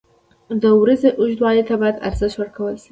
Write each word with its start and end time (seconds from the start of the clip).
•د 0.61 0.63
ورځې 0.81 1.09
اوږدوالي 1.19 1.63
ته 1.69 1.75
باید 1.81 2.01
ارزښت 2.07 2.35
ورکړل 2.37 2.75
شي. 2.77 2.79